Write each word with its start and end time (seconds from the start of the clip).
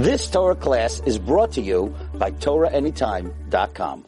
This 0.00 0.30
Torah 0.30 0.54
class 0.54 1.02
is 1.04 1.18
brought 1.18 1.52
to 1.52 1.60
you 1.60 1.94
by 2.14 2.30
TorahAnytime.com. 2.30 4.06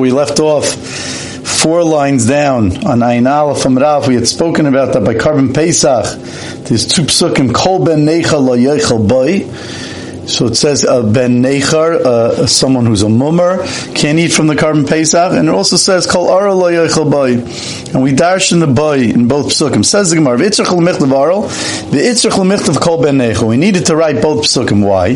We 0.00 0.10
left 0.10 0.38
off 0.38 0.66
four 1.62 1.82
lines 1.82 2.26
down 2.28 2.66
on 2.86 2.98
Ayin 2.98 3.26
Aleph 3.26 3.64
Aleph. 3.64 4.06
We 4.06 4.16
had 4.16 4.28
spoken 4.28 4.66
about 4.66 4.92
that 4.92 5.02
by 5.02 5.14
Korban 5.14 5.54
Pesach. 5.54 6.04
There's 6.68 6.86
two 6.86 7.04
psukim 7.04 7.54
Kol 7.54 7.86
Ben 7.86 8.04
Necha 8.04 8.34
Lo 8.34 8.54
Yechel 8.54 9.08
Boy. 9.08 9.48
So 10.28 10.46
it 10.46 10.56
says 10.56 10.84
uh, 10.84 11.02
ben 11.02 11.42
nechar, 11.42 12.00
uh, 12.00 12.46
someone 12.46 12.84
who's 12.84 13.02
a 13.02 13.08
mummer, 13.08 13.66
can't 13.94 14.18
eat 14.18 14.30
from 14.30 14.46
the 14.46 14.54
Korban 14.54 14.86
Pesach, 14.86 15.32
and 15.32 15.48
it 15.48 15.54
also 15.54 15.76
says 15.76 16.06
kol 16.06 16.28
ara 16.28 16.54
boy. 16.54 17.38
And 17.94 18.02
we 18.02 18.12
dash 18.12 18.52
in 18.52 18.60
the 18.60 18.66
boy 18.66 18.98
in 18.98 19.26
both 19.26 19.46
psukim. 19.46 19.82
Says 19.84 20.10
the 20.10 20.16
Gemara, 20.16 20.36
v'itzrach 20.36 20.70
l'michtav 20.70 21.12
aral, 21.12 21.44
v'itzrach 21.44 22.36
l'michtav 22.36 22.78
kol 22.78 23.02
ben 23.02 23.16
nechar. 23.16 23.48
We 23.48 23.56
needed 23.56 23.86
to 23.86 23.96
write 23.96 24.20
both 24.20 24.44
psukim. 24.44 24.86
Why? 24.86 25.14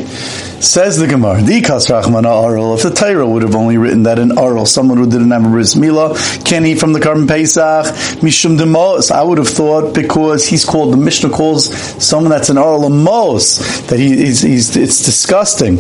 Says 0.62 0.96
the 0.96 1.08
Gemara, 1.08 1.40
Dikas 1.40 1.90
Rachmana 1.90 2.44
Aral, 2.44 2.74
if 2.74 2.84
the 2.84 2.90
Torah 2.90 3.26
would 3.26 3.42
have 3.42 3.56
only 3.56 3.78
written 3.78 4.04
that 4.04 4.20
in 4.20 4.38
Aral, 4.38 4.64
someone 4.64 4.96
who 4.96 5.10
didn't 5.10 5.32
have 5.32 5.44
a 5.44 5.48
bris 5.48 5.74
milah, 5.74 6.14
can 6.44 6.64
eat 6.64 6.78
from 6.78 6.92
the 6.92 7.00
Korban 7.00 7.26
Pesach, 7.26 7.86
Mishum 8.22 8.56
Demos, 8.56 9.10
I 9.10 9.24
would 9.24 9.38
have 9.38 9.48
thought 9.48 9.92
because 9.92 10.46
he's 10.46 10.64
called, 10.64 10.92
the 10.92 10.98
Mishnah 10.98 11.30
calls 11.30 11.74
someone 12.00 12.30
that's 12.30 12.48
an 12.48 12.58
Aral 12.58 12.84
a 12.84 12.90
Mos, 12.90 13.58
that 13.88 13.98
he, 13.98 14.16
he's, 14.16 14.42
he's, 14.42 14.76
it's 14.76 15.04
disgusting. 15.04 15.78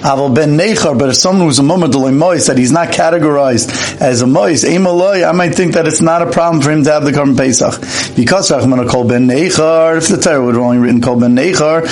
Aval 0.00 0.34
ben 0.34 0.56
Nechar, 0.56 0.98
but 0.98 1.10
if 1.10 1.16
someone 1.16 1.46
who's 1.46 1.58
a 1.58 1.62
Mumadalai 1.62 2.14
Mois, 2.16 2.46
that 2.46 2.56
he's 2.56 2.72
not 2.72 2.88
categorized 2.88 4.00
as 4.00 4.22
a 4.22 4.26
Mois, 4.26 4.64
Emaloi, 4.64 5.28
I 5.28 5.32
might 5.32 5.54
think 5.54 5.74
that 5.74 5.86
it's 5.86 6.00
not 6.00 6.22
a 6.22 6.30
problem 6.30 6.62
for 6.62 6.70
him 6.70 6.84
to 6.84 6.92
have 6.92 7.04
the 7.04 7.12
Korban 7.12 7.36
Pesach. 7.36 7.80
Because 8.16 8.50
Rachmana 8.50 8.88
call 8.88 9.06
ben 9.06 9.28
Nechar, 9.28 9.98
if 9.98 10.08
the 10.08 10.16
Torah 10.16 10.42
would 10.42 10.54
have 10.54 10.64
only 10.64 10.78
written 10.78 11.02
call 11.02 11.20
ben 11.20 11.36
Nechar. 11.36 11.82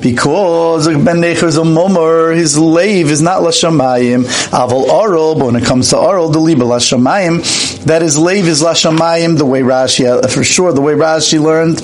Because 0.00 0.88
ben 0.88 1.16
Nechar 1.20 1.42
is 1.42 1.56
a 1.58 1.64
Mummer, 1.64 2.32
his 2.32 2.56
lave 2.56 3.10
is 3.10 3.20
not 3.20 3.42
Lashamayim. 3.42 4.24
Aval 4.48 4.88
Oral, 4.88 5.34
but 5.34 5.46
when 5.46 5.56
it 5.56 5.64
comes 5.64 5.90
to 5.90 5.98
Oral, 5.98 6.30
the 6.30 6.38
Liba 6.38 6.64
Lashamayim, 6.64 7.84
that 7.84 8.00
his 8.00 8.16
lave 8.16 8.48
is 8.48 8.62
Lashamayim, 8.62 9.36
the 9.36 9.44
way 9.44 9.60
Rashi, 9.60 10.30
for 10.30 10.42
sure, 10.42 10.72
the 10.72 10.80
way 10.80 10.94
Rashi 10.94 11.38
learned, 11.38 11.82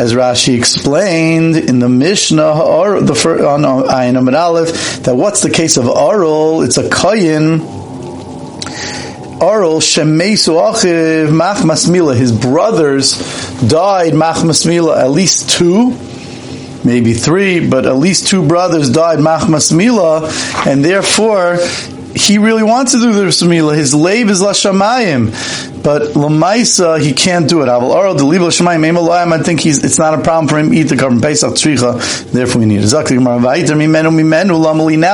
as 0.00 0.14
Rashi 0.14 0.56
explained 0.56 1.56
in 1.56 1.78
the 1.78 1.88
Mishnah 1.90 2.64
or 2.64 3.02
the 3.02 3.12
on 3.46 3.66
oh, 3.66 3.82
Ayin 3.82 4.16
Amid 4.16 4.34
Aleph, 4.34 5.02
that 5.02 5.14
what's 5.14 5.42
the 5.42 5.50
case 5.50 5.76
of 5.76 5.86
Arul? 5.86 6.62
It's 6.62 6.78
a 6.78 6.84
Kayin. 6.84 7.60
Arul 9.42 9.80
Shemesu 9.80 10.54
Achiv 10.58 11.28
Machmas 11.28 11.86
Mila. 11.90 12.14
His 12.14 12.32
brothers 12.32 13.18
died 13.68 14.14
Machmas 14.14 14.66
Mila. 14.66 15.04
At 15.04 15.10
least 15.10 15.50
two, 15.50 15.90
maybe 16.82 17.12
three, 17.12 17.68
but 17.68 17.84
at 17.84 17.96
least 17.96 18.26
two 18.26 18.48
brothers 18.48 18.88
died 18.88 19.18
Machmas 19.18 19.70
Mila, 19.70 20.32
and 20.66 20.82
therefore 20.82 21.58
he 22.26 22.38
really 22.38 22.62
wants 22.62 22.92
to 22.92 22.98
do 22.98 23.12
the 23.12 23.46
Mila. 23.48 23.74
His 23.74 23.94
lave 23.94 24.30
is 24.30 24.40
Lashamayim. 24.40 25.70
But 25.82 26.12
Lamaisa, 26.12 27.00
he 27.00 27.14
can't 27.14 27.48
do 27.48 27.62
it. 27.62 27.68
I 27.68 29.42
think 29.42 29.60
he's, 29.60 29.82
it's 29.82 29.98
not 29.98 30.18
a 30.18 30.22
problem 30.22 30.48
for 30.48 30.58
him 30.58 30.70
to 30.70 30.76
eat 30.76 30.84
the 30.84 30.94
Korban 30.94 31.22
Pesach 31.22 31.54
Tzricha, 31.54 32.32
therefore 32.32 32.60
we 32.60 32.66
need 32.66 32.80
it. 32.80 32.92
Now 32.92 33.02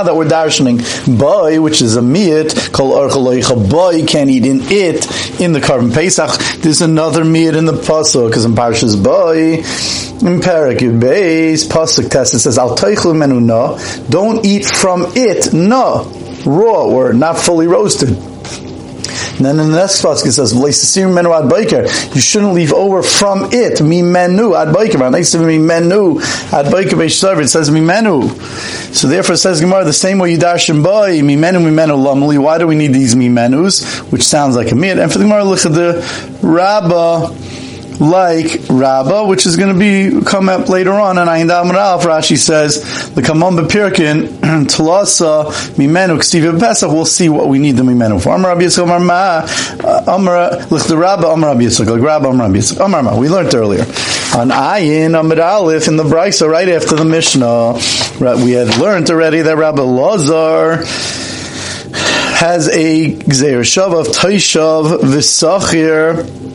that 0.02 0.16
we're 0.16 0.24
darshaning 0.24 1.18
boy, 1.18 1.60
which 1.60 1.82
is 1.82 1.96
a 1.96 2.02
miet, 2.02 2.70
called 2.72 2.94
Orchaloicha 2.94 3.70
boy, 3.70 4.04
can't 4.06 4.28
eat 4.28 4.44
in 4.44 4.60
it, 4.62 5.40
in 5.40 5.52
the 5.52 5.60
Korban 5.60 5.94
Pesach. 5.94 6.30
There's 6.62 6.80
another 6.80 7.24
miet 7.24 7.54
in 7.54 7.66
the 7.66 7.72
Pasuk, 7.72 8.28
because 8.28 8.44
in 8.44 8.52
Parshas 8.52 9.00
boy, 9.00 9.58
in 9.58 10.40
Parak 10.40 10.78
Beis, 10.78 11.68
Pasuk 11.68 12.10
test, 12.10 12.34
it 12.34 12.40
says, 12.40 12.58
menu 13.14 13.40
no, 13.40 13.78
don't 14.08 14.44
eat 14.44 14.66
from 14.66 15.12
it, 15.14 15.52
no, 15.52 16.10
raw, 16.46 16.84
or 16.84 17.12
not 17.12 17.38
fully 17.38 17.66
roasted. 17.66 18.16
And 19.36 19.44
then 19.44 19.60
in 19.60 19.70
the 19.70 19.76
next 19.76 20.02
pasuk 20.02 20.26
it 20.26 20.32
says, 20.32 20.54
menu 20.54 21.32
ad. 21.32 22.14
You 22.14 22.20
shouldn't 22.22 22.54
leave 22.54 22.72
over 22.72 23.02
from 23.02 23.50
it. 23.52 23.82
Mi 23.82 24.00
menu 24.00 24.54
ad 24.54 24.68
biker. 24.68 25.10
Next 25.12 25.32
to 25.32 25.38
mi 25.38 25.58
menu 25.58 26.18
ad 26.52 26.66
biker 26.72 27.42
It 27.42 27.48
says 27.48 27.70
mi 27.70 27.82
menu. 27.82 28.28
So 28.94 29.08
therefore 29.08 29.34
it 29.34 29.38
says 29.38 29.60
Gemara 29.60 29.84
the 29.84 29.92
same 29.92 30.18
way 30.18 30.32
you 30.32 30.38
dash 30.38 30.70
and 30.70 30.82
boy 30.82 31.20
mi 31.22 31.36
menu 31.36 31.60
mi 31.60 31.70
menu 31.70 31.94
lamli. 31.94 32.38
Why 32.38 32.56
do 32.56 32.66
we 32.66 32.76
need 32.76 32.94
these 32.94 33.14
mi 33.14 33.28
menus? 33.28 33.84
Which 34.10 34.22
sounds 34.22 34.56
like 34.56 34.72
a 34.72 34.74
meat. 34.74 34.96
And 34.96 35.12
for 35.12 35.18
the 35.18 35.24
Gemara 35.24 35.44
look 35.44 35.66
at 35.66 35.72
the 35.72 36.38
Rabbah 36.42 37.65
like 38.00 38.60
Rabbah, 38.68 39.26
which 39.26 39.46
is 39.46 39.56
going 39.56 39.72
to 39.72 39.78
be 39.78 40.24
come 40.24 40.48
up 40.48 40.68
later 40.68 40.92
on. 40.92 41.18
And 41.18 41.28
Ayin 41.28 41.48
Damar 41.48 41.76
Alf, 41.76 42.04
Rashi 42.04 42.36
says 42.36 43.14
the 43.14 43.22
Kamon 43.22 43.58
Bepirkin 43.58 44.26
Talasa 44.66 45.44
Mimenu 45.76 46.18
Ksiva 46.18 46.58
Pesach. 46.58 46.90
We'll 46.90 47.06
see 47.06 47.28
what 47.28 47.48
we 47.48 47.58
need 47.58 47.72
the 47.72 47.82
Mimenu 47.82 48.22
for. 48.22 48.34
Amar 48.34 48.52
Rabbi 48.52 48.62
Yisrael 48.62 48.84
Amar 48.84 49.00
Ma 49.00 49.88
uh, 49.88 50.04
Amar 50.06 50.50
Lich 50.70 50.84
the 50.84 50.96
Rabbah 50.96 51.32
Amar 51.32 51.50
Rabbi 51.50 51.64
Yisrael 51.64 52.02
Rabbah 52.02 52.28
Amar 52.28 52.46
Rabbi 52.48 52.58
Yisrael 52.58 52.84
Amar 52.86 53.02
Ma. 53.02 53.18
We 53.18 53.28
learned 53.28 53.54
earlier 53.54 53.82
on 53.82 54.50
Ayin 54.50 55.18
Amar 55.18 55.40
Aleph 55.40 55.88
in 55.88 55.96
the 55.96 56.04
Brisa 56.04 56.48
right 56.48 56.68
after 56.68 56.96
the 56.96 57.04
Mishnah. 57.04 57.74
We 58.44 58.52
had 58.52 58.78
learned 58.78 59.10
already 59.10 59.42
that 59.42 59.56
Rabbi 59.56 59.82
Lazar 59.82 60.84
has 62.36 62.68
a 62.68 63.14
Gzeir 63.14 63.60
Shav 63.60 63.98
of 63.98 64.08
Taishav 64.08 64.98
V'Sachir 65.00 66.46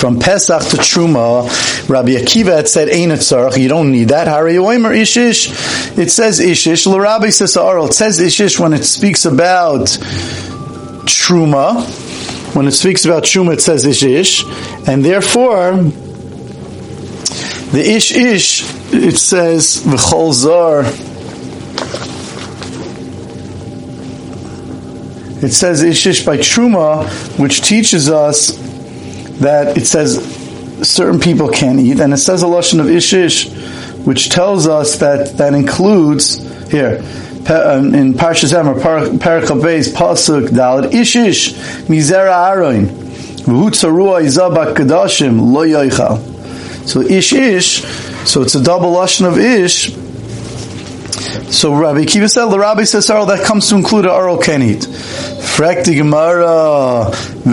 from 0.00 0.18
Pesach 0.18 0.62
to 0.62 0.78
Truma, 0.78 1.44
Rabbi 1.86 2.12
Akiva 2.12 2.56
had 2.56 2.68
said, 2.68 2.88
it 2.88 3.58
You 3.58 3.68
don't 3.68 3.92
need 3.92 4.08
that. 4.08 4.28
Hari 4.28 4.54
Oimer 4.54 4.96
Ishish. 4.96 5.98
It 5.98 6.10
says 6.10 6.40
Ishish. 6.40 6.86
L'Rabbi 6.86 7.30
says 7.30 7.54
It 7.54 7.92
says 7.92 8.18
Ishish 8.18 8.58
when 8.58 8.72
it 8.72 8.84
speaks 8.84 9.26
about 9.26 9.88
Truma. 11.06 11.84
When 12.56 12.66
it 12.66 12.72
speaks 12.72 13.04
about 13.04 13.24
Truma, 13.24 13.52
it 13.52 13.60
says 13.60 13.84
Ishish. 13.84 14.88
And 14.88 15.04
therefore, 15.04 15.76
the 17.72 17.82
Ish 17.84 18.12
Ish, 18.12 18.62
it 18.94 19.18
says, 19.18 19.82
V'chol 19.84 20.32
Zar. 20.32 20.80
It 25.44 25.52
says 25.52 25.82
Ishish 25.82 26.24
by 26.24 26.38
Truma, 26.38 27.06
which 27.38 27.60
teaches 27.60 28.08
us 28.08 28.69
that 29.40 29.76
it 29.76 29.86
says 29.86 30.16
certain 30.82 31.20
people 31.20 31.48
can't 31.48 31.80
eat, 31.80 32.00
and 32.00 32.12
it 32.12 32.18
says 32.18 32.42
a 32.42 32.46
lashon 32.46 32.80
of 32.80 32.86
ishish, 32.86 33.50
which 34.06 34.30
tells 34.30 34.66
us 34.66 34.98
that 34.98 35.36
that 35.38 35.54
includes 35.54 36.38
here 36.70 37.02
um, 37.48 37.94
in 37.94 38.14
Parshas 38.14 38.52
Emor 38.54 38.78
Parakal 38.78 39.60
Beis 39.60 39.92
Pasuk 39.92 40.48
Dalit 40.48 40.90
Ishish 40.90 41.52
Mizera 41.86 42.52
Aroin 42.52 42.86
V'hu 42.86 43.70
Tzarua 43.70 44.22
Izabak 44.22 44.74
Kadashim 44.74 45.52
Lo 45.52 45.66
Yoichal. 45.66 46.18
So 46.86 47.00
Ish 47.00 47.32
Ish, 47.32 47.82
so 48.28 48.42
it's 48.42 48.54
a 48.54 48.62
double 48.62 48.92
lashon 48.92 49.26
of 49.26 49.38
Ish. 49.38 49.94
So 51.50 51.74
Rabbi 51.74 52.04
Kiva 52.04 52.28
said, 52.28 52.46
the 52.46 52.58
Rabbi 52.58 52.84
says, 52.84 53.08
that 53.08 53.44
comes 53.44 53.68
to 53.70 53.74
include 53.74 54.06
a 54.06 54.12
oral 54.12 54.38
kenit. 55.40 55.50
Frekti 55.60 55.96
Gemara 55.96 57.10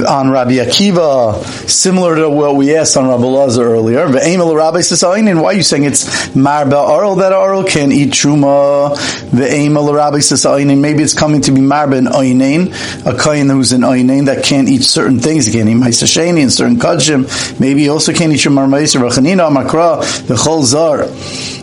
on 0.07 0.29
Rabbi 0.29 0.53
Akiva, 0.53 1.43
similar 1.67 2.15
to 2.15 2.29
what 2.29 2.55
we 2.55 2.75
asked 2.75 2.97
on 2.97 3.07
Rabbi 3.07 3.23
Lazar 3.23 3.63
earlier. 3.63 4.07
Ve'emel 4.07 4.55
Rabbi 4.55 4.81
says, 4.81 5.03
oh, 5.03 5.13
and 5.13 5.41
why 5.41 5.49
are 5.49 5.53
you 5.53 5.63
saying 5.63 5.83
it's 5.83 6.27
marba 6.29 6.87
oral 6.87 7.15
that 7.15 7.33
oral 7.33 7.63
can 7.63 7.91
eat 7.91 8.09
truma? 8.09 8.95
The 9.31 9.45
Ve'emel 9.45 9.93
Rabbi 9.93 10.19
says, 10.19 10.45
oh, 10.45 10.63
maybe 10.63 11.03
it's 11.03 11.13
coming 11.13 11.41
to 11.41 11.51
be 11.51 11.61
marba 11.61 11.97
and 11.97 12.07
oinain, 12.07 12.67
a 13.05 13.17
kain 13.17 13.49
who's 13.49 13.71
an 13.71 13.81
oinain 13.81 14.25
that 14.25 14.43
can't 14.43 14.69
eat 14.69 14.83
certain 14.83 15.19
things. 15.19 15.45
He 15.45 15.53
can't 15.53 15.69
eat 15.69 15.77
ma'isasheni 15.77 16.41
and 16.41 16.51
certain 16.51 16.77
kachim. 16.77 17.59
Maybe 17.59 17.81
he 17.81 17.89
also 17.89 18.13
can't 18.13 18.31
eat 18.31 18.39
shumar 18.39 18.67
ma'isar 18.67 19.07
v'chanina 19.07 19.49
makra 19.49 20.01
v'chol 20.27 20.63
zar. 20.63 21.07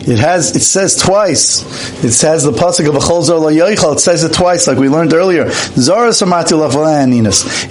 It 0.07 0.19
has, 0.19 0.55
it 0.55 0.59
says 0.59 0.95
twice. 0.95 1.63
It 2.03 2.11
says 2.11 2.43
the 2.43 2.51
pasuk 2.51 2.87
of 2.87 2.95
a 2.95 2.99
chol 2.99 3.23
zar 3.23 3.51
It 3.51 3.99
says 3.99 4.23
it 4.23 4.33
twice, 4.33 4.67
like 4.67 4.77
we 4.77 4.87
learned 4.87 5.13
earlier. 5.13 5.49
Zara 5.49 6.13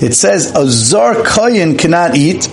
It 0.03 0.15
says 0.15 0.55
a 0.55 0.67
zar 0.69 1.15
koyin 1.15 1.79
cannot 1.79 2.17
eat. 2.17 2.49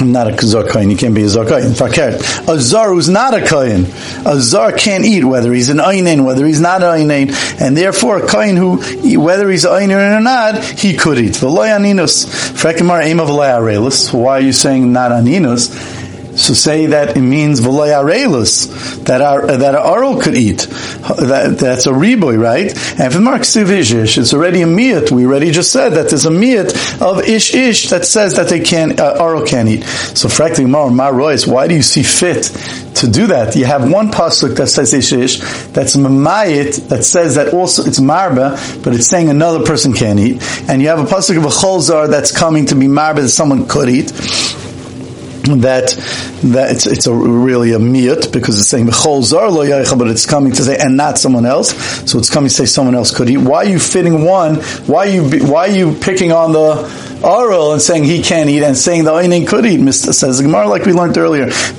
I'm 0.00 0.12
not 0.12 0.28
a 0.28 0.46
zar 0.46 0.62
koyin, 0.62 0.90
he 0.90 0.96
can't 0.96 1.14
be 1.14 1.24
a 1.24 1.28
zar 1.28 1.44
koyin. 1.44 1.76
Fakert. 1.76 2.48
A 2.48 2.60
zar 2.60 2.90
who's 2.90 3.08
not 3.08 3.34
a 3.34 3.38
koyin, 3.38 3.84
a 4.24 4.40
zar 4.40 4.70
can't 4.70 5.04
eat 5.04 5.24
whether 5.24 5.52
he's 5.52 5.70
an 5.70 5.78
einin, 5.78 6.24
whether 6.24 6.46
he's 6.46 6.60
not 6.60 6.84
an 6.84 7.08
einin, 7.08 7.60
and 7.60 7.76
therefore 7.76 8.18
a 8.18 8.26
koyin 8.26 8.56
who, 8.56 9.20
whether 9.20 9.50
he's 9.50 9.64
einin 9.64 10.18
or 10.18 10.20
not, 10.20 10.62
he 10.62 10.96
could 10.96 11.18
eat. 11.18 11.32
V'loy 11.32 11.68
aninus. 11.68 12.26
Frekimar 12.54 13.02
aim 13.02 13.18
of 13.18 13.28
Why 14.14 14.30
are 14.30 14.40
you 14.40 14.52
saying 14.52 14.92
not 14.92 15.10
aninus? 15.10 15.97
So 16.38 16.54
say 16.54 16.86
that 16.86 17.16
it 17.16 17.20
means 17.20 17.60
v'loy 17.60 17.88
arelus, 17.88 19.04
that 19.06 19.20
our, 19.20 19.44
that 19.44 19.74
our 19.74 19.96
oral 19.96 20.20
could 20.20 20.36
eat. 20.36 20.58
That, 20.58 21.56
that's 21.58 21.86
a 21.86 21.90
riboy, 21.90 22.40
right? 22.40 22.70
And 23.00 23.12
for 23.12 23.20
Mark 23.20 23.42
Sivish, 23.42 24.16
it's 24.16 24.32
already 24.32 24.62
a 24.62 24.66
miyat. 24.66 25.10
We 25.10 25.26
already 25.26 25.50
just 25.50 25.72
said 25.72 25.90
that 25.90 26.10
there's 26.10 26.26
a 26.26 26.30
miyat 26.30 27.02
of 27.02 27.28
ish 27.28 27.54
ish 27.54 27.90
that 27.90 28.04
says 28.04 28.36
that 28.36 28.48
they 28.48 28.60
can, 28.60 29.00
uh, 29.00 29.16
oral 29.20 29.44
can't 29.44 29.68
eat. 29.68 29.82
So 29.82 30.28
frankly, 30.28 30.64
mar, 30.64 31.12
rois, 31.12 31.44
why 31.44 31.66
do 31.66 31.74
you 31.74 31.82
see 31.82 32.04
fit 32.04 32.44
to 32.94 33.10
do 33.10 33.26
that? 33.26 33.56
You 33.56 33.64
have 33.64 33.90
one 33.90 34.10
pasuk 34.12 34.56
that 34.58 34.68
says 34.68 34.94
ish 34.94 35.12
ish, 35.12 35.40
that's 35.72 35.96
mamayit, 35.96 36.88
that 36.88 37.02
says 37.02 37.34
that 37.34 37.52
also 37.52 37.82
it's 37.84 37.98
marba, 37.98 38.84
but 38.84 38.94
it's 38.94 39.08
saying 39.08 39.28
another 39.28 39.64
person 39.64 39.92
can't 39.92 40.20
eat. 40.20 40.40
And 40.68 40.80
you 40.80 40.88
have 40.88 41.00
a 41.00 41.04
pasuk 41.04 41.36
of 41.36 41.44
a 41.44 41.48
cholzar 41.48 42.08
that's 42.08 42.30
coming 42.30 42.66
to 42.66 42.76
be 42.76 42.86
marba 42.86 43.16
that 43.22 43.30
someone 43.30 43.66
could 43.66 43.88
eat 43.88 44.12
that 45.56 45.90
that 46.44 46.70
it's 46.70 46.86
it's 46.86 47.06
a 47.06 47.14
really 47.14 47.72
a 47.72 47.78
miyut 47.78 48.32
because 48.32 48.58
it's 48.58 48.68
saying 48.68 48.86
lo 48.86 49.96
but 49.96 50.08
it's 50.08 50.26
coming 50.26 50.52
to 50.52 50.62
say 50.62 50.76
and 50.78 50.96
not 50.96 51.18
someone 51.18 51.46
else. 51.46 51.74
So 52.10 52.18
it's 52.18 52.30
coming 52.30 52.48
to 52.48 52.54
say 52.54 52.66
someone 52.66 52.94
else 52.94 53.14
could 53.16 53.28
eat. 53.30 53.38
Why 53.38 53.64
are 53.64 53.68
you 53.68 53.78
fitting 53.78 54.24
one? 54.24 54.56
Why 54.86 55.08
are 55.08 55.10
you 55.10 55.46
why 55.46 55.68
are 55.68 55.76
you 55.76 55.94
picking 55.94 56.32
on 56.32 56.52
the 56.52 57.17
Aral 57.24 57.72
and 57.72 57.82
saying 57.82 58.04
he 58.04 58.22
can't 58.22 58.48
eat 58.48 58.62
and 58.62 58.76
saying 58.76 59.04
the 59.04 59.12
Einin 59.12 59.46
could 59.46 59.66
eat, 59.66 59.80
says 59.92 60.38
the 60.38 60.44
Gemara 60.44 60.68
like 60.68 60.84
we 60.84 60.92
learned 60.92 61.18
earlier. 61.18 61.46
It 61.48 61.78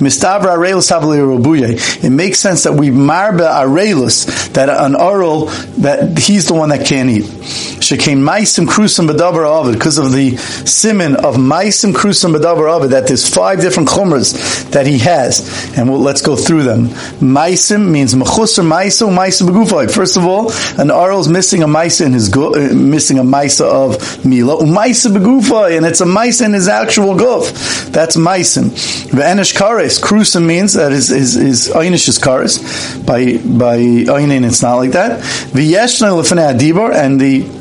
makes 2.10 2.38
sense 2.38 2.62
that 2.64 2.74
we 2.74 2.90
marba 2.90 3.48
Arelus, 3.48 4.52
that 4.52 4.68
an 4.68 4.96
Aral, 4.96 5.46
that 5.78 6.18
he's 6.18 6.48
the 6.48 6.54
one 6.54 6.70
that 6.70 6.86
can't 6.86 7.08
eat. 7.08 7.24
Shekain 7.24 8.18
Maisim 8.18 8.66
Krusim 8.66 9.08
Badavar 9.08 9.46
Avid, 9.46 9.74
because 9.74 9.98
of 9.98 10.12
the 10.12 10.36
simon 10.36 11.16
of 11.16 11.36
Maisim 11.36 11.92
Krusim 11.92 12.36
Badavar 12.36 12.76
Avid, 12.76 12.90
that 12.90 13.06
there's 13.06 13.28
five 13.28 13.60
different 13.60 13.88
chumras 13.88 14.70
that 14.70 14.86
he 14.86 14.98
has. 14.98 15.76
And 15.76 15.88
we'll, 15.88 16.00
let's 16.00 16.22
go 16.22 16.36
through 16.36 16.64
them. 16.64 16.88
Maisim 17.18 17.90
means 17.90 18.14
Mechusar 18.14 18.64
Maisa 18.64 19.08
Maisa 19.08 19.48
Begufay. 19.48 19.92
First 19.92 20.16
of 20.16 20.24
all, 20.24 20.52
an 20.78 20.90
Aral 20.90 21.20
is 21.20 21.28
missing 21.28 21.62
a 21.62 21.66
Maisa 21.66 22.06
in 22.06 22.12
his, 22.12 22.28
go, 22.28 22.54
uh, 22.54 22.74
missing 22.74 23.18
a 23.18 23.24
Maisa 23.24 23.64
of 23.64 24.24
Mila. 24.24 24.58
Umaisa 24.58 25.10
And 25.38 25.86
it's 25.86 26.00
a 26.00 26.04
Maisa 26.04 26.46
in 26.46 26.52
his 26.52 26.68
actual 26.68 27.14
guf. 27.14 27.90
That's 27.90 28.16
Maisim. 28.16 28.70
Ve'enish 29.10 29.54
Kares. 29.54 30.00
Krusim 30.00 30.46
means 30.46 30.74
that 30.74 30.92
his, 30.92 31.08
his, 31.08 31.34
his 31.34 31.68
Einish 31.68 32.08
is 32.08 32.18
Kares. 32.18 33.06
By, 33.06 33.38
by 33.38 33.78
Einin, 33.78 34.46
it's 34.46 34.62
not 34.62 34.76
like 34.76 34.92
that. 34.92 35.20
V'yeshna 35.20 36.20
Lefnei 36.20 36.54
Adibor, 36.54 36.94
and 36.94 37.20
the 37.20 37.59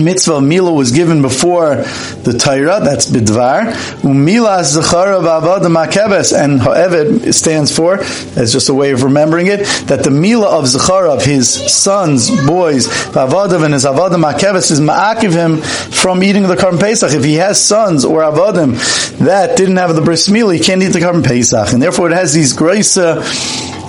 mitzvah 0.00 0.40
Mila 0.40 0.72
was 0.72 0.92
given 0.92 1.22
before 1.22 1.76
the 1.76 2.36
Torah, 2.38 2.80
that's 2.82 3.10
Bidvar. 3.10 3.72
Umila 4.02 4.60
Zachara 4.60 5.20
Vavadim 5.22 5.74
Makebes, 5.74 6.36
and 6.36 6.60
Ha'eved 6.60 7.34
stands 7.34 7.74
for, 7.74 7.98
as 8.36 8.52
just 8.52 8.68
a 8.68 8.74
way 8.74 8.92
of 8.92 9.02
remembering 9.02 9.46
it, 9.46 9.60
that 9.86 10.04
the 10.04 10.10
Mila 10.10 10.58
of 10.58 10.64
Zachara, 10.64 11.16
of 11.16 11.24
his 11.24 11.48
sons, 11.72 12.30
boys, 12.46 12.86
Vavadim 12.86 13.64
and 13.64 13.74
his 13.74 13.84
Avadim 13.84 14.22
Makebes 14.22 14.70
is 14.70 14.80
Ma'akiv 14.80 15.32
him 15.32 15.58
from 15.58 16.22
eating 16.22 16.42
the 16.44 16.56
Karm 16.56 16.78
Pesach. 16.78 17.12
If 17.12 17.24
he 17.24 17.34
has 17.34 17.62
sons 17.62 18.04
or 18.04 18.20
Avadim 18.20 19.18
that 19.18 19.56
didn't 19.56 19.76
have 19.76 19.94
the 19.94 20.02
Bris 20.02 20.28
Mila, 20.30 20.54
he 20.54 20.60
can't 20.60 20.82
eat 20.82 20.88
the 20.88 21.00
Karm 21.00 21.24
Pesach. 21.24 21.72
And 21.72 21.82
therefore 21.82 22.10
it 22.10 22.14
has 22.14 22.32
these 22.32 22.52
grace 22.52 22.96
um, 22.96 23.18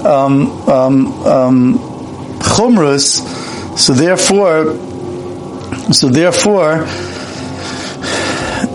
um, 0.05 1.07
um, 1.25 1.79
chumras, 2.39 3.77
so 3.77 3.93
therefore 3.93 4.73
so 5.91 6.09
therefore, 6.09 6.85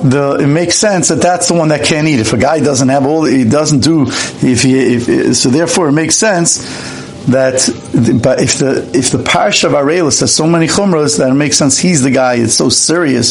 the, 0.02 0.38
it 0.40 0.46
makes 0.46 0.76
sense 0.76 1.08
that 1.08 1.20
that's 1.20 1.48
the 1.48 1.54
one 1.54 1.68
that 1.68 1.84
can't 1.84 2.06
eat. 2.06 2.20
If 2.20 2.32
a 2.32 2.38
guy 2.38 2.60
doesn't 2.60 2.88
have 2.88 3.06
all, 3.06 3.24
he 3.24 3.44
doesn't 3.44 3.80
do, 3.80 4.06
if 4.06 4.62
he, 4.62 4.96
if, 4.96 5.36
so 5.36 5.48
therefore 5.48 5.88
it 5.88 5.92
makes 5.92 6.16
sense 6.16 6.93
that, 7.26 8.20
but 8.22 8.40
if 8.40 8.58
the 8.58 8.90
if 8.94 9.10
the 9.10 9.18
parsha 9.18 9.64
of 9.64 9.72
Arelis 9.72 10.20
has 10.20 10.34
so 10.34 10.46
many 10.46 10.66
chumras 10.66 11.18
that 11.18 11.30
it 11.30 11.34
makes 11.34 11.56
sense 11.56 11.78
he's 11.78 12.02
the 12.02 12.10
guy. 12.10 12.34
It's 12.34 12.54
so 12.54 12.68
serious. 12.68 13.30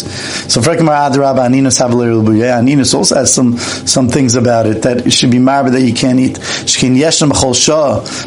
So 0.52 0.62
Aninus 0.62 1.80
have 1.80 1.92
Aninus 1.92 2.94
also 2.94 3.16
has 3.16 3.34
some 3.34 3.58
some 3.58 4.08
things 4.08 4.36
about 4.36 4.66
it 4.66 4.82
that 4.84 5.06
it 5.06 5.12
should 5.12 5.32
be 5.32 5.38
marba 5.38 5.72
that 5.72 5.82
you 5.82 5.94
can't 5.94 6.20
eat. 6.20 6.34
Shkin 6.34 6.96
yeshem 6.98 7.30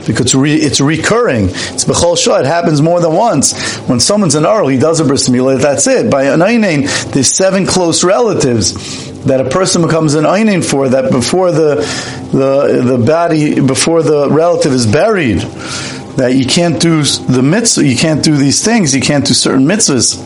because 0.06 0.34
it's 0.34 0.80
recurring. 0.80 1.48
It's 1.50 1.84
shah. 2.16 2.38
It 2.38 2.46
happens 2.46 2.80
more 2.80 3.00
than 3.00 3.12
once. 3.12 3.76
When 3.88 4.00
someone's 4.00 4.34
an 4.34 4.46
oral, 4.46 4.68
he 4.68 4.78
does 4.78 5.00
a 5.00 5.04
bris. 5.04 5.26
That's 5.26 5.86
it. 5.86 6.10
By 6.10 6.24
an 6.24 6.40
there's 6.40 7.32
seven 7.32 7.66
close 7.66 8.04
relatives 8.04 9.15
that 9.26 9.44
a 9.44 9.48
person 9.48 9.82
becomes 9.82 10.14
an 10.14 10.24
einin 10.24 10.64
for 10.64 10.88
that 10.88 11.10
before 11.10 11.50
the 11.52 11.76
the 12.32 12.82
the 12.82 13.04
body 13.04 13.60
before 13.60 14.02
the 14.02 14.28
relative 14.30 14.72
is 14.72 14.86
buried 14.86 15.38
that 16.16 16.34
you 16.34 16.46
can't 16.46 16.80
do 16.80 17.02
the 17.02 17.42
mitzvah 17.42 17.84
you 17.84 17.96
can't 17.96 18.24
do 18.24 18.36
these 18.36 18.64
things 18.64 18.94
you 18.94 19.00
can't 19.00 19.26
do 19.26 19.34
certain 19.34 19.64
mitzvahs 19.64 20.24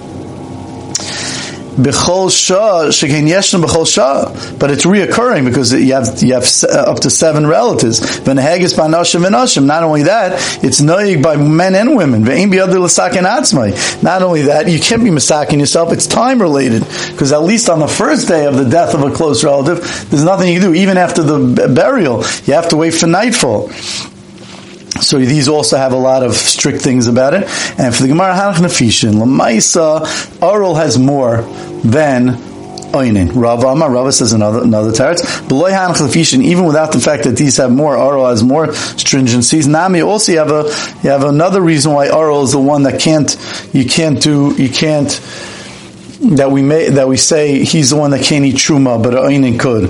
b'chol 1.82 2.31
shah 2.31 2.88
shekain 2.88 3.29
yeshna 3.29 3.62
b'chol 3.62 3.87
shah, 3.87 4.56
but 4.59 4.71
it's 4.71 4.85
reoccurring 4.85 5.44
because 5.44 5.73
you 5.73 5.94
have 5.94 6.23
you 6.23 6.35
have 6.35 6.47
uh, 6.65 6.91
up 6.91 7.00
to 7.00 7.11
seven 7.11 7.47
relatives. 7.47 8.00
V'nehegis 8.00 8.75
b'anoshim 8.77 9.25
v'noshim. 9.25 9.65
Not 9.67 9.82
only 9.82 10.05
that, 10.05 10.32
it's 10.65 10.81
noyig 10.81 11.23
by 11.23 11.37
men 11.37 11.75
and 11.75 11.97
women. 11.97 12.25
Atzmai. 12.25 14.03
Not 14.03 14.23
only 14.23 14.43
that, 14.43 14.69
you 14.69 14.79
can't 14.79 15.03
be 15.05 15.11
masaking 15.11 15.59
yourself. 15.59 15.93
It's 15.93 16.06
time 16.06 16.41
related 16.41 16.82
because 17.11 17.32
at 17.32 17.43
least 17.43 17.69
on 17.69 17.79
the 17.79 17.88
first 17.88 18.29
day 18.29 18.47
of 18.47 18.56
the 18.56 18.65
death 18.65 18.94
of 18.94 19.03
a 19.03 19.11
close 19.11 19.44
relative, 19.44 19.81
there's 20.11 20.25
nothing 20.25 20.49
you 20.53 20.61
can 20.61 20.73
do. 20.73 20.79
Even 20.79 20.97
after 20.97 21.23
the 21.23 21.69
burial, 21.75 22.25
you 22.44 22.55
have 22.55 22.69
to 22.69 22.77
wait 22.77 22.94
for 22.94 23.06
nightfall. 23.06 23.71
So 25.02 25.19
these 25.19 25.49
also 25.49 25.76
have 25.76 25.93
a 25.93 25.97
lot 25.97 26.23
of 26.23 26.35
strict 26.35 26.82
things 26.82 27.06
about 27.06 27.35
it. 27.35 27.43
And 27.79 27.94
for 27.94 28.02
the 28.02 28.08
Gemara 28.08 28.35
Hanach 28.35 28.56
Nefishin, 28.56 29.14
Lamaisa, 29.14 30.43
Oral 30.43 30.75
has 30.75 30.99
more 30.99 31.43
than 31.85 32.37
Oinin. 32.93 33.31
Rava 33.35 33.69
Amar, 33.69 33.91
Rava 33.91 34.12
says 34.12 34.32
another 34.32 34.62
another 34.62 34.91
teretz. 34.91 35.49
Beloy 35.49 35.70
Hanach 35.70 35.97
Nefishin, 35.97 36.43
even 36.43 36.64
without 36.64 36.93
the 36.93 37.00
fact 37.00 37.25
that 37.25 37.37
these 37.37 37.56
have 37.58 37.70
more, 37.70 37.97
Oral 37.97 38.29
has 38.29 38.43
more 38.43 38.69
stringencies. 38.69 39.69
Nami 39.69 40.02
also 40.02 40.32
you 40.32 40.38
have 40.38 40.50
a 40.50 40.64
you 41.03 41.11
have 41.11 41.25
another 41.25 41.61
reason 41.61 41.93
why 41.93 42.11
Oral 42.11 42.43
is 42.43 42.53
the 42.53 42.61
one 42.61 42.82
that 42.85 43.00
can't 43.00 43.37
you 43.73 43.85
can't 43.85 44.20
do 44.20 44.55
you 44.56 44.69
can't 44.69 45.20
that 46.20 46.50
we 46.50 46.62
may 46.62 46.90
that 46.90 47.08
we 47.08 47.17
say 47.17 47.64
he's 47.64 47.90
the 47.90 47.96
one 47.96 48.11
that 48.11 48.22
can't 48.22 48.44
eat 48.44 48.56
truma, 48.56 49.02
but 49.02 49.14
Einin 49.14 49.58
could. 49.58 49.84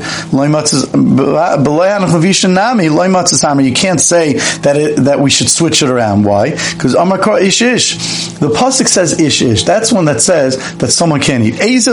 You 3.65 3.75
can't 3.75 4.01
say 4.01 4.35
that 4.35 4.77
it, 4.77 4.97
that 5.05 5.21
we 5.21 5.31
should 5.31 5.49
switch 5.49 5.83
it 5.83 5.89
around. 5.89 6.25
Why? 6.25 6.51
Because 6.51 6.95
Amakar 6.95 7.43
ish 7.43 7.63
ish. 7.63 7.97
The 8.39 8.49
pasuk 8.49 8.87
says 8.87 9.21
ish 9.21 9.43
ish. 9.43 9.65
That's 9.65 9.93
one 9.93 10.05
that 10.05 10.21
says 10.21 10.77
that 10.77 10.91
someone 10.91 11.21
can't 11.21 11.43
eat. 11.43 11.55
Think 11.55 11.87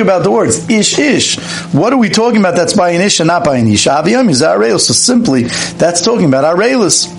about 0.00 0.22
the 0.22 0.30
words 0.30 0.70
ish 0.70 0.98
ish. 0.98 1.38
What 1.72 1.92
are 1.92 1.98
we 1.98 2.08
talking 2.08 2.38
about? 2.38 2.54
That's 2.54 2.74
by 2.74 2.90
an 2.90 3.00
ish 3.00 3.20
and 3.20 3.26
not 3.26 3.44
by 3.44 3.56
an 3.56 3.66
ish. 3.66 3.84
So 3.84 4.94
simply, 4.94 5.42
that's 5.42 6.02
talking 6.02 6.26
about 6.26 6.56
arelis. 6.56 7.13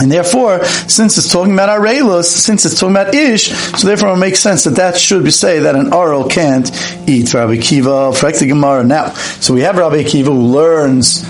And 0.00 0.10
therefore, 0.10 0.64
since 0.64 1.18
it's 1.18 1.30
talking 1.30 1.52
about 1.52 1.68
Arelos, 1.68 2.24
since 2.24 2.64
it's 2.64 2.80
talking 2.80 2.96
about 2.96 3.14
Ish, 3.14 3.50
so 3.50 3.86
therefore 3.86 4.14
it 4.14 4.16
makes 4.16 4.40
sense 4.40 4.64
that 4.64 4.76
that 4.76 4.96
should 4.96 5.24
be 5.24 5.30
say 5.30 5.60
that 5.60 5.76
an 5.76 5.92
Aral 5.92 6.26
can't 6.26 6.70
eat 7.06 7.34
Rabbi 7.34 7.58
Kiva, 7.58 8.12
for 8.12 8.32
Gemara. 8.32 8.82
Now, 8.82 9.12
so 9.12 9.52
we 9.52 9.60
have 9.60 9.76
Rabbi 9.76 10.04
Kiva 10.04 10.30
who 10.30 10.40
learns 10.40 11.22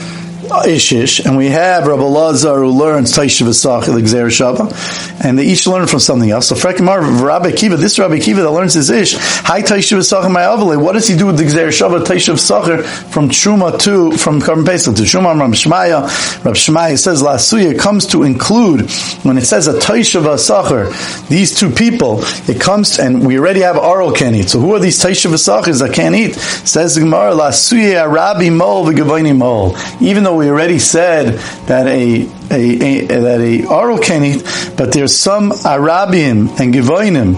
Ishish, 0.51 1.25
and 1.25 1.37
we 1.37 1.47
have 1.47 1.87
Rabbi 1.87 2.03
Lazar 2.03 2.57
who 2.57 2.71
learns 2.71 3.13
Taisha 3.13 3.47
V'Sach 3.47 3.85
Gzer 3.85 4.27
Shava, 4.27 5.25
and 5.25 5.39
they 5.39 5.45
each 5.45 5.67
learn 5.67 5.87
from 5.87 6.01
something 6.01 6.31
else. 6.31 6.49
So 6.49 6.57
Frekimar 6.57 7.23
Rabbi 7.23 7.53
Kiva, 7.53 7.77
this 7.77 7.99
Rabbi 7.99 8.19
Kiva 8.19 8.43
that 8.43 8.51
learns 8.51 8.75
his 8.75 8.91
Ish, 8.91 9.15
Hi 9.17 9.63
Taisha 9.63 9.97
V'Sach 9.97 10.25
Ma'avale, 10.25 10.83
what 10.83 10.93
does 10.93 11.07
he 11.07 11.17
do 11.17 11.27
with 11.27 11.39
the 11.39 11.45
Gzer 11.45 11.69
Shava 11.69 12.05
Taisha 12.05 12.35
V'Sachar 12.35 12.85
from 13.11 13.29
Truma 13.29 13.79
to, 13.81 14.13
from 14.17 14.41
Karm 14.41 14.67
Pesach 14.67 14.97
to 14.97 15.03
Truma 15.03 15.39
Rabbi 15.39 15.53
Shmaya, 15.53 16.45
Rabbi 16.45 16.57
Shmaya 16.57 16.99
says 16.99 17.23
Lasuya 17.23 17.79
comes 17.79 18.07
to 18.09 18.25
include, 18.25 18.91
when 19.23 19.39
it 19.39 19.45
says 19.45 19.69
a 19.69 19.75
Taisha 19.75 20.21
V'Sachar, 20.23 21.29
these 21.29 21.55
two 21.55 21.71
people, 21.71 22.21
it 22.49 22.61
comes, 22.61 22.99
and 22.99 23.25
we 23.25 23.39
already 23.39 23.61
have 23.61 23.77
Aral 23.77 24.13
can 24.13 24.35
eat. 24.35 24.51
So 24.51 24.59
who 24.59 24.75
are 24.75 24.81
these 24.81 24.99
Taisha 24.99 25.31
V'Sachars 25.31 25.81
that 25.81 25.95
can't 25.95 26.15
eat? 26.15 26.35
Says 26.35 26.97
the 26.97 27.03
Gemara, 27.03 27.33
Lasuya 27.33 28.13
Rabbi 28.13 28.51
Mol 28.51 28.85
V'Gavaini 28.87 29.37
Mol. 29.37 29.77
Even 30.01 30.25
though 30.25 30.40
we 30.41 30.49
already 30.49 30.79
said 30.79 31.35
that 31.69 31.87
a, 31.87 32.23
a, 32.51 33.05
a 33.05 33.07
that 33.07 33.41
a 33.41 33.67
oral 33.67 33.99
can 33.99 34.25
eat, 34.25 34.43
but 34.77 34.93
there's 34.93 35.17
some 35.17 35.53
Arabian 35.65 36.49
and 36.49 36.75
Givoinim, 36.75 37.37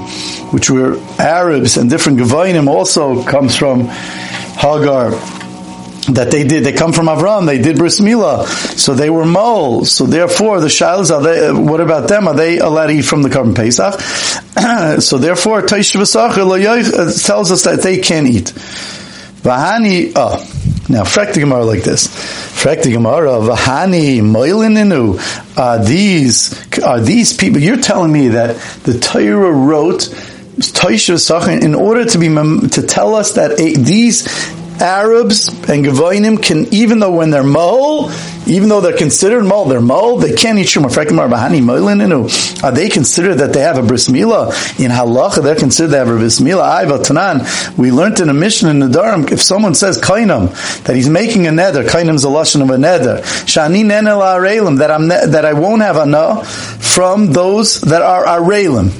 which 0.52 0.70
were 0.70 0.98
Arabs 1.18 1.76
and 1.76 1.90
different 1.90 2.18
Givoinim 2.18 2.68
also 2.68 3.24
comes 3.24 3.56
from 3.56 3.88
Hagar 3.88 5.10
that 6.08 6.30
they 6.30 6.44
did, 6.44 6.64
they 6.64 6.72
come 6.72 6.92
from 6.92 7.06
Avram, 7.06 7.46
they 7.46 7.58
did 7.58 7.76
bris 7.76 8.00
milah, 8.00 8.46
so 8.76 8.94
they 8.94 9.08
were 9.08 9.24
moles. 9.24 9.92
So 9.92 10.06
therefore, 10.06 10.60
the 10.60 10.66
shilas 10.66 11.10
are 11.10 11.22
they? 11.22 11.52
What 11.52 11.80
about 11.80 12.08
them? 12.08 12.26
Are 12.26 12.34
they 12.34 12.58
allowed 12.58 12.88
to 12.88 12.92
eat 12.94 13.02
from 13.02 13.22
the 13.22 13.28
korban 13.28 13.54
pesach? 13.54 14.00
so 15.00 15.18
therefore, 15.18 15.62
Taish 15.62 15.94
uh, 15.94 17.26
tells 17.26 17.52
us 17.52 17.64
that 17.64 17.82
they 17.82 17.98
can 17.98 18.26
eat. 18.26 18.52
Vahani, 19.42 20.12
oh, 20.14 20.38
Now, 20.92 21.04
Frek 21.04 21.32
the 21.32 21.40
Gemara 21.40 21.64
like 21.64 21.84
this. 21.84 22.06
Frek 22.08 22.82
the 22.82 22.92
Gemara, 22.92 23.30
Vahani 23.40 24.20
Moilininu. 24.20 25.18
Are 25.56 25.82
these, 25.82 26.52
are 26.82 27.00
these 27.00 27.34
people, 27.34 27.60
you're 27.62 27.80
telling 27.80 28.12
me 28.12 28.28
that 28.28 28.56
the 28.84 28.98
Torah 28.98 29.50
wrote 29.50 30.14
in 31.62 31.74
order 31.74 32.04
to 32.04 32.18
be 32.18 32.28
to 32.28 32.82
tell 32.86 33.14
us 33.14 33.32
that 33.36 33.52
eh, 33.58 33.72
these 33.78 34.28
Arabs 34.80 35.48
and 35.48 35.84
Gavoinim 35.84 36.42
can, 36.42 36.72
even 36.72 36.98
though 36.98 37.12
when 37.12 37.30
they're 37.30 37.42
mole, 37.42 38.10
even 38.46 38.68
though 38.68 38.80
they're 38.80 38.96
considered 38.96 39.44
mole, 39.44 39.66
they're 39.66 39.80
mole, 39.80 40.18
they 40.18 40.34
can't 40.34 40.58
eat 40.58 40.66
shuma. 40.66 40.90
Are 42.62 42.72
they 42.72 42.88
considered 42.88 43.34
that 43.36 43.52
they 43.52 43.60
have 43.60 43.78
a 43.78 43.82
bris 43.82 44.08
milah? 44.08 44.48
In 44.84 44.90
halacha, 44.90 45.42
they're 45.42 45.54
considered 45.54 45.90
they 45.90 45.98
have 45.98 46.08
a 46.08 46.16
bris 46.16 46.40
milah. 46.40 46.84
Tanan, 47.02 47.78
we 47.78 47.92
learned 47.92 48.20
in 48.20 48.28
a 48.28 48.34
mission 48.34 48.68
in 48.68 48.80
the 48.80 48.88
Durham, 48.88 49.28
if 49.28 49.40
someone 49.40 49.74
says 49.74 49.98
kainam, 49.98 50.50
that 50.84 50.96
he's 50.96 51.08
making 51.08 51.46
a 51.46 51.50
neder, 51.50 51.86
kainam's 51.86 52.24
a 52.24 52.28
lashon 52.28 52.62
of 52.62 52.70
a 52.70 52.76
neder, 52.76 53.20
shani 53.46 53.84
nenel 53.84 54.20
arelim, 54.20 54.78
that 54.78 54.90
I'm, 54.90 55.08
that 55.08 55.44
I 55.44 55.52
won't 55.52 55.82
have 55.82 55.96
ana 55.96 56.44
from 56.44 57.32
those 57.32 57.80
that 57.82 58.02
are 58.02 58.24
arelim. 58.24 58.90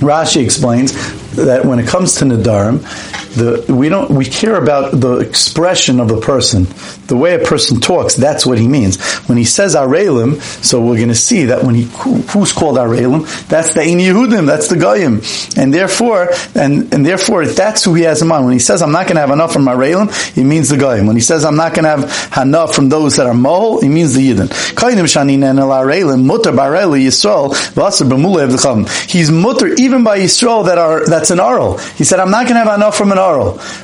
Rashi 0.00 0.42
explains 0.42 0.92
that 1.36 1.64
when 1.64 1.78
it 1.78 1.86
comes 1.86 2.16
to 2.16 2.24
Nadarim, 2.24 2.82
the, 3.34 3.74
we 3.74 3.88
don't 3.88 4.10
we 4.10 4.24
care 4.24 4.56
about 4.56 4.92
the 4.92 5.18
expression 5.18 6.00
of 6.00 6.08
the 6.08 6.20
person, 6.20 6.66
the 7.06 7.16
way 7.16 7.34
a 7.34 7.44
person 7.44 7.80
talks. 7.80 8.14
That's 8.16 8.46
what 8.46 8.58
he 8.58 8.68
means 8.68 9.02
when 9.28 9.38
he 9.38 9.44
says 9.44 9.74
Arelim. 9.74 10.40
So 10.64 10.80
we're 10.80 10.96
going 10.96 11.08
to 11.08 11.14
see 11.14 11.46
that 11.46 11.64
when 11.64 11.74
he 11.74 11.82
who's 11.82 12.52
called 12.52 12.76
Arelim, 12.76 13.48
that's 13.48 13.74
the 13.74 13.80
Ein 13.82 13.98
Yehudim, 13.98 14.46
that's 14.46 14.68
the 14.68 14.76
Goyim, 14.76 15.22
and 15.56 15.72
therefore 15.72 16.30
and 16.54 16.92
and 16.92 17.04
therefore 17.04 17.46
that's 17.46 17.84
who 17.84 17.94
he 17.94 18.02
has 18.04 18.22
in 18.22 18.28
mind. 18.28 18.44
When 18.44 18.54
he 18.54 18.58
says 18.60 18.82
I'm 18.82 18.92
not 18.92 19.06
going 19.06 19.16
to 19.16 19.20
have 19.20 19.30
enough 19.30 19.52
from 19.52 19.66
Arelim, 19.66 20.12
he 20.34 20.44
means 20.44 20.68
the 20.68 20.76
Goyim. 20.76 21.06
When 21.06 21.16
he 21.16 21.22
says 21.22 21.44
I'm 21.44 21.56
not 21.56 21.74
going 21.74 21.84
to 21.84 22.06
have 22.06 22.46
enough 22.46 22.74
from 22.74 22.88
those 22.88 23.16
that 23.16 23.26
are 23.26 23.34
Mohol, 23.34 23.82
he 23.82 23.88
means 23.88 24.14
the 24.14 24.30
Yidden. 24.30 24.44
He's 29.08 29.30
mutter 29.30 29.68
even 29.74 30.04
by 30.04 30.18
Yisrael 30.18 30.66
that 30.66 30.78
are 30.78 31.06
that's 31.06 31.30
an 31.30 31.40
Aral. 31.40 31.78
He 31.78 32.04
said, 32.04 32.20
I'm 32.20 32.30
not 32.30 32.46
going 32.46 32.54
to 32.54 32.64
have 32.64 32.74
enough 32.76 32.96
from 32.96 33.12
an 33.12 33.18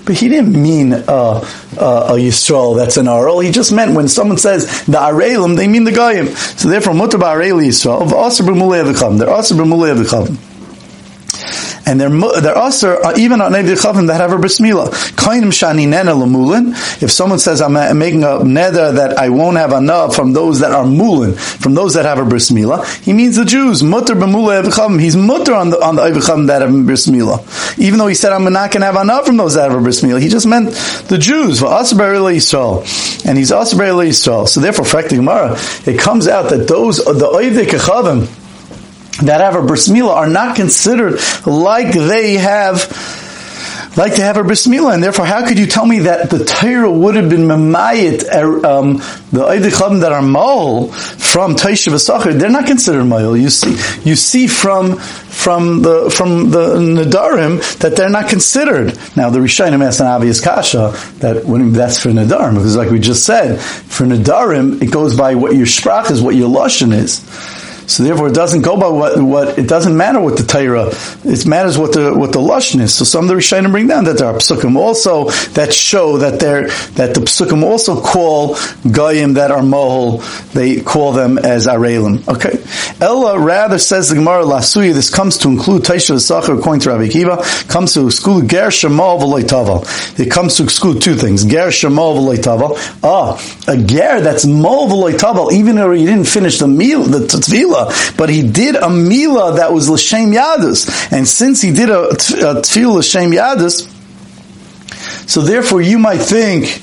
But 0.04 0.16
he 0.16 0.28
didn't 0.28 0.60
mean 0.60 0.92
uh, 0.92 1.00
uh, 1.08 1.42
a 2.10 2.12
Yisrael 2.12 2.76
that's 2.76 2.96
an 2.96 3.08
oral. 3.08 3.40
He 3.40 3.50
just 3.50 3.72
meant 3.72 3.94
when 3.94 4.08
someone 4.08 4.38
says 4.38 4.66
the 4.86 4.98
Arelim, 4.98 5.56
they 5.56 5.68
mean 5.68 5.84
the 5.84 5.92
Goyim. 5.92 6.28
So 6.28 6.68
therefore, 6.68 6.94
Mutab 6.94 7.22
Areli 7.22 7.68
Yisrael, 7.68 8.02
of 8.02 8.08
Asr 8.08 8.42
B'mulei 8.42 8.84
They're 9.18 9.28
Asr 9.28 9.56
B'mulei 9.56 9.90
and 11.90 12.00
they're 12.00 12.40
they're 12.40 12.56
also 12.56 13.00
uh, 13.00 13.14
even 13.16 13.40
on 13.40 13.52
Neder 13.52 13.74
Chavim 13.74 14.06
that 14.06 14.20
have 14.20 14.32
a 14.32 14.38
bris 14.38 14.60
milah. 14.60 14.86
Kainim 15.16 15.50
shani 15.50 15.88
nena. 15.88 16.14
If 17.02 17.10
someone 17.10 17.40
says 17.40 17.60
I'm 17.60 17.72
making 17.98 18.22
a 18.22 18.38
neder 18.38 18.94
that 18.94 19.18
I 19.18 19.28
won't 19.28 19.56
have 19.56 19.72
enough 19.72 20.14
from 20.14 20.32
those 20.32 20.60
that 20.60 20.70
are 20.70 20.84
mulin, 20.84 21.34
from 21.34 21.74
those 21.74 21.94
that 21.94 22.04
have 22.04 22.18
a 22.18 22.24
bris 22.24 22.50
milah, 22.50 22.86
he 23.02 23.12
means 23.12 23.34
the 23.34 23.44
Jews. 23.44 23.82
Mutter 23.82 24.14
b'mulei 24.14 24.62
avichavim. 24.62 25.00
He's 25.00 25.16
mutter 25.16 25.52
on 25.52 25.70
the 25.70 25.82
on 25.82 25.96
the 25.96 26.02
avichavim 26.02 26.46
that 26.46 26.62
have 26.62 26.72
a 26.72 26.82
bris 26.82 27.08
milah. 27.08 27.40
Even 27.80 27.98
though 27.98 28.06
he 28.06 28.14
said 28.14 28.32
I'm 28.32 28.44
not 28.44 28.70
going 28.70 28.82
to 28.82 28.86
have 28.86 29.02
enough 29.02 29.26
from 29.26 29.36
those 29.36 29.54
that 29.54 29.68
have 29.68 29.78
a 29.78 29.82
bris 29.82 30.02
milah, 30.02 30.20
he 30.20 30.28
just 30.28 30.46
meant 30.46 30.70
the 31.08 31.18
Jews. 31.18 31.58
for 31.58 31.66
V'asber 31.66 32.20
Yisrael, 32.20 33.26
and 33.26 33.36
he's 33.36 33.50
asber 33.50 33.90
Yisrael. 34.06 34.46
So 34.46 34.60
therefore, 34.60 34.84
frakti 34.84 35.16
Gemara, 35.16 35.56
it 35.86 35.98
comes 35.98 36.28
out 36.28 36.50
that 36.50 36.68
those 36.68 36.98
the 36.98 37.26
oivdik 37.26 37.70
chavim 37.80 38.39
that 39.22 39.40
have 39.40 39.56
a 39.56 39.66
bris 39.66 39.90
are 39.90 40.28
not 40.28 40.56
considered 40.56 41.18
like 41.46 41.92
they 41.92 42.34
have 42.34 42.88
like 43.96 44.14
to 44.14 44.22
have 44.22 44.36
a 44.36 44.44
bris 44.44 44.66
and 44.66 45.02
therefore, 45.02 45.26
how 45.26 45.46
could 45.46 45.58
you 45.58 45.66
tell 45.66 45.84
me 45.84 46.00
that 46.00 46.30
the 46.30 46.44
Torah 46.44 46.90
would 46.90 47.16
have 47.16 47.28
been 47.28 47.42
memayit 47.42 48.24
er, 48.32 48.64
um, 48.64 48.94
the 49.32 49.44
Eidik 49.44 50.00
that 50.00 50.12
are 50.12 50.22
mole 50.22 50.92
from 50.92 51.56
Taisha 51.56 51.92
V'Sachar? 51.92 52.38
They're 52.38 52.50
not 52.50 52.66
considered 52.66 53.04
mole. 53.04 53.36
You 53.36 53.50
see, 53.50 53.72
you 54.08 54.14
see 54.14 54.46
from 54.46 54.96
from 54.96 55.82
the 55.82 56.08
from 56.10 56.50
the 56.50 56.76
Nadarim 56.76 57.78
that 57.78 57.96
they're 57.96 58.08
not 58.08 58.28
considered. 58.28 58.96
Now, 59.16 59.30
the 59.30 59.40
Rishonim 59.40 59.84
asked 59.84 60.00
an 60.00 60.06
obvious 60.06 60.40
kasha 60.40 60.94
that 61.18 61.44
when 61.44 61.72
that's 61.72 62.00
for 62.00 62.10
Nadarim, 62.10 62.54
because 62.54 62.76
like 62.76 62.90
we 62.90 63.00
just 63.00 63.26
said, 63.26 63.60
for 63.60 64.06
Nadarim 64.06 64.80
it 64.82 64.92
goes 64.92 65.16
by 65.16 65.34
what 65.34 65.56
your 65.56 65.66
sprach 65.66 66.10
is, 66.10 66.22
what 66.22 66.36
your 66.36 66.48
lashon 66.48 66.92
is. 66.92 67.20
So 67.90 68.04
therefore, 68.04 68.28
it 68.28 68.34
doesn't 68.34 68.62
go 68.62 68.78
by 68.78 68.88
what 68.88 69.20
what 69.20 69.58
it 69.58 69.68
doesn't 69.68 69.96
matter 69.96 70.20
what 70.20 70.36
the 70.36 70.44
Torah. 70.44 70.90
It 71.24 71.44
matters 71.44 71.76
what 71.76 71.92
the 71.92 72.14
what 72.16 72.30
the 72.30 72.38
lashon 72.38 72.80
is. 72.80 72.94
So 72.94 73.04
some 73.04 73.24
of 73.24 73.28
the 73.28 73.34
Rishonim 73.34 73.72
bring 73.72 73.88
down 73.88 74.04
that 74.04 74.18
there 74.18 74.28
are 74.28 74.34
psukim 74.34 74.76
also 74.76 75.30
that 75.54 75.74
show 75.74 76.18
that 76.18 76.38
they're 76.38 76.68
that 76.94 77.14
the 77.14 77.20
psukim 77.20 77.64
also 77.64 78.00
call 78.00 78.54
goyim 78.92 79.34
that 79.34 79.50
are 79.50 79.62
mohol. 79.62 80.22
They 80.52 80.80
call 80.80 81.10
them 81.12 81.36
as 81.38 81.66
arelim. 81.66 82.28
Okay, 82.28 82.62
Ella 83.04 83.40
rather 83.40 83.78
says 83.78 84.08
the 84.08 84.14
Gemara 84.14 84.44
lasuya. 84.44 84.94
This 84.94 85.12
comes 85.12 85.38
to 85.38 85.48
include 85.48 85.82
Taisha 85.82 86.20
Sacher 86.20 86.54
according 86.54 86.82
to 86.82 86.90
Rabbi 86.90 87.08
Kiva. 87.08 87.42
Comes 87.66 87.94
to 87.94 88.06
exclude 88.06 88.48
ger 88.48 88.68
shemal 88.68 89.18
v'loitavel. 89.20 89.82
It 90.16 90.30
comes 90.30 90.56
to 90.58 90.62
exclude 90.62 91.02
two 91.02 91.16
things: 91.16 91.44
ger 91.44 91.68
shemal 91.68 92.14
v'loitavel. 92.16 92.78
Ah, 93.02 93.34
a 93.66 93.76
ger 93.76 94.20
that's 94.20 94.46
mol 94.46 94.86
v'loitavel. 94.88 95.50
Even 95.50 95.74
though 95.74 95.90
he 95.90 96.06
didn't 96.06 96.28
finish 96.28 96.60
the 96.60 96.68
meal, 96.68 97.02
the 97.02 97.18
tefillah 97.18 97.79
but 98.16 98.28
he 98.28 98.42
did 98.42 98.76
a 98.76 98.90
mila 98.90 99.56
that 99.56 99.72
was 99.72 99.88
l'shem 99.88 100.32
yadus, 100.32 101.12
and 101.12 101.26
since 101.26 101.62
he 101.62 101.72
did 101.72 101.90
a, 101.90 102.08
a 102.08 102.14
tefillah 102.14 102.98
l'shem 102.98 103.30
yadus, 103.32 103.88
so 105.28 105.40
therefore 105.42 105.80
you 105.80 105.98
might 105.98 106.18
think 106.18 106.82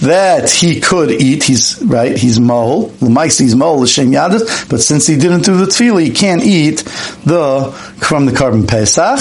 that 0.00 0.50
he 0.50 0.80
could 0.80 1.10
eat. 1.10 1.42
He's 1.42 1.82
right. 1.82 2.16
He's 2.16 2.38
mohol. 2.38 2.92
L'maisi 3.00 3.42
he's 3.42 3.54
mohol 3.54 3.80
l'shem 3.80 4.10
yadus. 4.12 4.68
But 4.68 4.80
since 4.80 5.06
he 5.06 5.16
didn't 5.16 5.44
do 5.44 5.56
the 5.56 5.66
tefillah, 5.66 6.02
he 6.02 6.10
can't 6.10 6.42
eat 6.42 6.78
the 7.24 7.72
from 7.98 8.26
the 8.26 8.32
korban 8.32 8.68
pesach. 8.68 9.18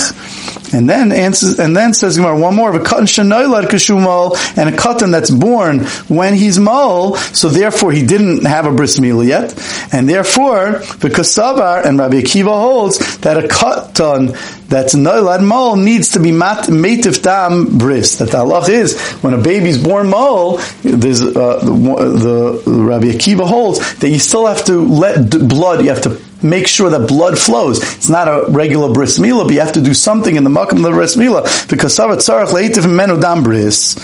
And 0.74 0.90
then 0.90 1.12
answers, 1.12 1.60
and 1.60 1.76
then 1.76 1.94
says 1.94 2.18
Gemara 2.18 2.40
one 2.40 2.56
more 2.56 2.70
of 2.70 2.82
a 2.82 2.84
cotton 2.84 3.06
shenoilad 3.06 3.66
kashumal 3.66 4.36
and 4.58 4.74
a 4.74 4.78
cotton 4.78 5.12
that's 5.12 5.30
born 5.30 5.86
when 6.08 6.34
he's 6.34 6.60
mole. 6.60 7.16
So 7.16 7.50
therefore, 7.50 7.92
he 7.92 8.06
didn't 8.06 8.46
have 8.46 8.66
a 8.66 8.72
bris 8.72 9.00
milah 9.00 9.28
yet, 9.28 9.54
and 9.94 10.08
therefore, 10.10 10.82
because 11.02 11.34
Sabar 11.34 11.86
and 11.86 12.00
Rabbi 12.00 12.22
Akiva 12.22 12.60
holds 12.60 13.18
that 13.20 13.44
a 13.44 13.48
cotton 13.48 14.34
that's 14.68 14.96
noilad 14.96 15.46
mole 15.46 15.76
needs 15.76 16.12
to 16.12 16.20
be 16.20 16.32
mat 16.32 16.66
matif 16.66 17.22
dam 17.22 17.78
bris. 17.78 18.18
That 18.18 18.32
the 18.32 18.38
halach 18.38 18.70
is 18.70 19.00
when 19.22 19.34
a 19.34 19.42
baby's 19.42 19.82
born 19.82 20.10
mole, 20.10 20.58
there's 20.82 21.22
uh, 21.22 21.60
the, 21.60 22.62
the 22.66 22.72
Rabbi 22.72 23.08
Akiva 23.08 23.48
holds 23.48 24.00
that 24.00 24.10
you 24.10 24.20
still 24.20 24.48
have 24.48 24.66
to 24.66 24.82
let 24.82 25.30
blood. 25.30 25.84
You 25.84 25.90
have 25.90 26.02
to 26.04 26.22
make 26.46 26.68
sure 26.68 26.90
that 26.90 27.08
blood 27.08 27.38
flows. 27.38 27.82
It's 27.96 28.10
not 28.10 28.28
a 28.28 28.46
regular 28.50 28.94
bris 28.94 29.20
milah, 29.20 29.46
but 29.46 29.54
you 29.54 29.60
have 29.60 29.74
to 29.74 29.82
do 29.82 29.94
something 29.94 30.36
in 30.36 30.44
the 30.44 30.50
makam 30.50 30.78
of 30.78 30.84
the 30.84 30.92
bris 30.92 31.16
milah 31.16 31.70
because 31.70 31.98
savat 31.98 32.18
tzarach 32.18 32.54
leitiv 32.54 32.90
menu 32.90 33.20
dam 33.20 33.44
bris. 33.44 33.96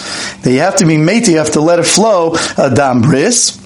That 0.41 0.51
you 0.51 0.59
have 0.59 0.75
to 0.77 0.85
be 0.85 0.97
made. 0.97 1.27
You 1.27 1.37
have 1.37 1.51
to 1.51 1.61
let 1.61 1.79
it 1.79 1.85
flow 1.85 2.35
a 2.57 2.73
dam 2.73 3.01
bris. 3.01 3.57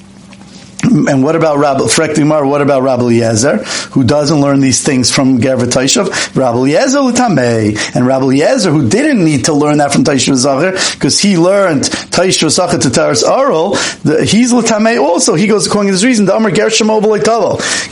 And 1.05 1.23
what 1.23 1.35
about 1.35 1.57
Rabbi 1.57 1.83
Frektimar? 1.83 2.47
What 2.47 2.61
about 2.61 2.81
Rabbi 2.83 3.03
Eliezer, 3.03 3.57
who 3.91 4.03
doesn't 4.03 4.39
learn 4.39 4.59
these 4.59 4.83
things 4.83 5.11
from 5.11 5.39
Gerva 5.39 5.65
Taishav? 5.65 6.35
Rabbi 6.35 6.57
Eliezer 6.57 6.99
Lutamei, 6.99 7.95
and 7.95 8.05
Rabbi 8.05 8.25
Eliezer, 8.25 8.71
who 8.71 8.87
didn't 8.87 9.23
need 9.23 9.45
to 9.45 9.53
learn 9.53 9.77
that 9.77 9.93
from 9.93 10.03
Taishav 10.03 10.35
Zachar, 10.35 10.71
because 10.93 11.19
he 11.19 11.37
learned 11.37 11.83
Taishav 11.83 12.49
Zachar 12.49 12.77
to 12.79 12.89
Taras 12.89 13.23
Aral, 13.23 13.75
he's 13.75 14.53
Lutamei 14.53 14.99
also. 14.99 15.35
He 15.35 15.47
goes 15.47 15.67
according 15.67 15.89
to 15.89 15.93
his 15.93 16.05
reason, 16.05 16.25
the 16.25 16.35
Amr 16.35 16.51
Ger 16.51 16.67
Shemov 16.67 17.03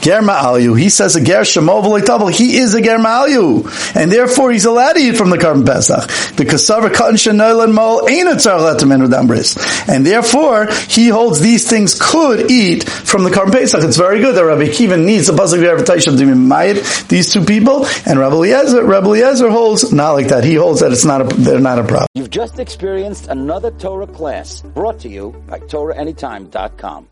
Ger 0.02 0.22
Ma'alyu. 0.22 0.78
He 0.80 0.90
says 0.90 1.16
a 1.16 1.24
Ger 1.24 1.42
Shemov 1.42 2.34
He 2.34 2.58
is 2.58 2.74
a 2.74 2.82
Ger 2.82 2.98
Ma'alyu. 2.98 3.96
And 3.96 4.12
therefore 4.12 4.52
he's 4.52 4.66
allowed 4.66 4.94
to 4.94 5.00
eat 5.00 5.18
from 5.18 5.30
the 5.30 5.38
korban 5.38 5.66
Pesach. 5.66 6.08
The 6.36 6.46
Savar 6.46 6.90
Katan 6.90 7.14
Shenoil 7.14 7.64
and 7.64 7.74
Mol 7.74 8.08
ain't 8.08 8.28
a 8.28 8.34
Tzarach 8.34 9.88
And 9.88 10.06
therefore, 10.06 10.68
he 10.88 11.10
holds 11.10 11.40
these 11.40 11.70
things 11.70 11.98
could 12.00 12.52
eat 12.52 12.83
from 12.90 13.24
the 13.24 13.30
Karm 13.30 13.52
Pesach. 13.52 13.84
It's 13.84 13.98
very 13.98 14.20
good 14.20 14.36
that 14.36 14.46
Rabbi 14.46 14.70
Kiva 14.70 14.98
needs 14.98 15.30
a 15.30 15.34
pasuk 15.34 15.60
to 15.60 16.26
Mayit, 16.26 17.08
these 17.08 17.32
two 17.32 17.44
people, 17.44 17.86
and 18.06 18.20
Rabbi 18.20 18.36
Eliezer, 18.36 18.84
Rabbi 18.84 19.08
Eliezer 19.08 19.50
holds 19.50 19.92
not 19.94 20.12
like 20.12 20.28
that. 20.30 20.44
He 20.44 20.56
holds 20.56 20.80
that 20.82 20.92
it's 20.92 21.06
not 21.06 21.22
a, 21.22 21.36
they're 21.36 21.60
not 21.60 21.80
a 21.80 21.84
problem. 21.84 22.08
You've 22.16 22.30
just 22.30 22.60
experienced 22.60 23.28
another 23.28 23.72
Torah 23.72 24.08
class 24.08 24.62
brought 24.62 25.00
to 25.00 25.10
you 25.10 25.32
by 25.48 25.60
TorahAnytime.com. 25.60 27.08